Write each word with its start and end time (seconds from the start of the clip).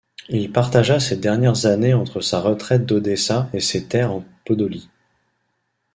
Il 0.29 0.51
partagea 0.51 0.99
ses 0.99 1.15
dernières 1.17 1.67
années 1.67 1.93
entre 1.93 2.21
sa 2.21 2.41
retraite 2.41 2.87
d'Odessa 2.87 3.47
et 3.53 3.59
ses 3.59 3.87
terres 3.87 4.11
en 4.11 4.25
Podolie. 4.47 4.89